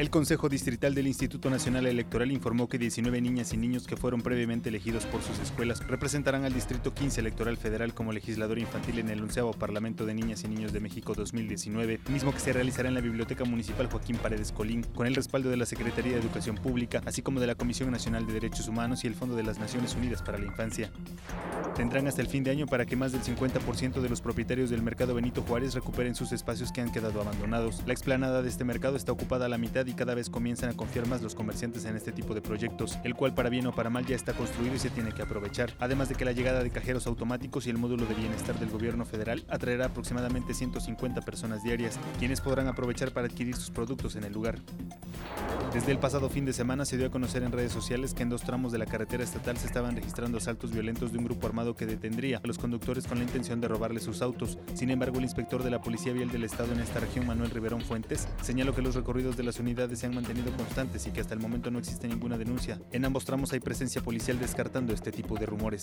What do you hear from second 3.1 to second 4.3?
niñas y niños que fueron